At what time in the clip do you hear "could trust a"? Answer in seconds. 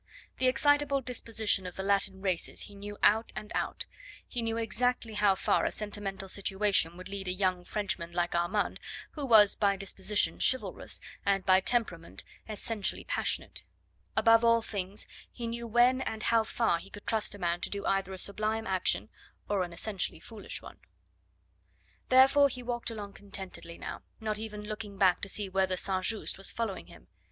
16.89-17.37